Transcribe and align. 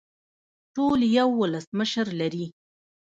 ټول 0.75 0.99
یو 1.19 1.29
ولسمشر 1.41 2.07
لري 2.19 2.45